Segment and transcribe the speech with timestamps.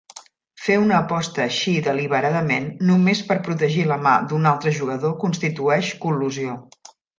[0.67, 6.61] Fer una aposta així deliberadament només per protegir la mà d'un altre jugador constitueix col·lusió.